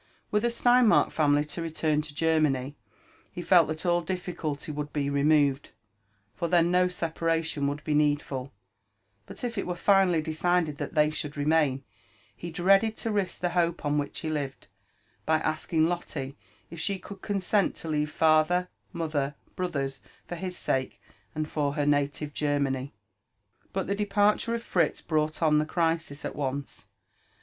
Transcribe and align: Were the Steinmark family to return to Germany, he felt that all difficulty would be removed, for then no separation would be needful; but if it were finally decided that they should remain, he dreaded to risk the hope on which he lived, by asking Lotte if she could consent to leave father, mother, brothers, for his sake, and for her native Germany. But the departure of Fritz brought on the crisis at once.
Were 0.31 0.39
the 0.39 0.49
Steinmark 0.49 1.11
family 1.11 1.45
to 1.45 1.61
return 1.61 2.01
to 2.01 2.15
Germany, 2.15 2.75
he 3.31 3.43
felt 3.43 3.67
that 3.67 3.85
all 3.85 4.01
difficulty 4.01 4.71
would 4.71 4.91
be 4.91 5.11
removed, 5.11 5.69
for 6.33 6.47
then 6.47 6.71
no 6.71 6.87
separation 6.87 7.67
would 7.67 7.83
be 7.83 7.93
needful; 7.93 8.51
but 9.27 9.43
if 9.43 9.59
it 9.59 9.67
were 9.67 9.75
finally 9.75 10.19
decided 10.19 10.79
that 10.79 10.95
they 10.95 11.11
should 11.11 11.37
remain, 11.37 11.83
he 12.35 12.49
dreaded 12.49 12.97
to 12.97 13.11
risk 13.11 13.41
the 13.41 13.51
hope 13.51 13.85
on 13.85 13.99
which 13.99 14.21
he 14.21 14.29
lived, 14.31 14.65
by 15.23 15.37
asking 15.37 15.85
Lotte 15.85 16.17
if 16.71 16.79
she 16.79 16.97
could 16.97 17.21
consent 17.21 17.75
to 17.75 17.87
leave 17.87 18.09
father, 18.09 18.69
mother, 18.91 19.35
brothers, 19.55 20.01
for 20.27 20.33
his 20.33 20.57
sake, 20.57 20.99
and 21.35 21.47
for 21.47 21.73
her 21.73 21.85
native 21.85 22.33
Germany. 22.33 22.95
But 23.71 23.85
the 23.85 23.93
departure 23.93 24.55
of 24.55 24.63
Fritz 24.63 24.99
brought 24.99 25.43
on 25.43 25.59
the 25.59 25.63
crisis 25.67 26.25
at 26.25 26.35
once. 26.35 26.87